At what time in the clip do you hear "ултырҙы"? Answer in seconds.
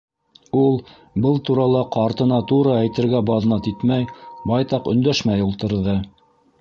5.51-5.97